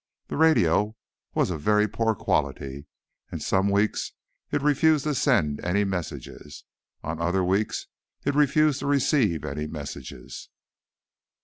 [0.29, 0.95] The radio
[1.35, 2.87] was of very poor quality,
[3.31, 4.13] and some weeks
[4.49, 6.63] it refused to send any messages.
[7.03, 7.85] On other weeks,
[8.25, 10.49] it refused to receive any messages."